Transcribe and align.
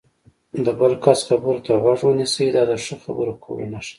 د 0.65 0.67
بل 0.79 0.93
کس 1.03 1.19
خبرو 1.27 1.63
ته 1.65 1.73
غوږ 1.81 1.99
ونیسئ، 2.05 2.47
دا 2.55 2.63
د 2.69 2.71
ښه 2.83 2.95
خبرو 3.03 3.33
کولو 3.43 3.65
نښه 3.73 3.83
ده. 3.83 3.89